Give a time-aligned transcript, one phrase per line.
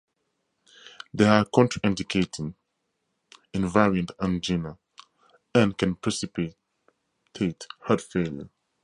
[1.13, 2.55] They are contraindicated
[3.53, 4.79] in variant angina
[5.53, 6.57] and can precipitate
[7.81, 8.49] heart failure.